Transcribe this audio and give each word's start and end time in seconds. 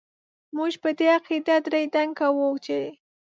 موږ 0.57 0.73
په 0.83 0.89
دې 0.97 1.07
عقيده 1.17 1.55
دړي 1.65 1.83
دنګ 1.93 2.11
کاوو 2.19 2.49
چې... 2.65 2.79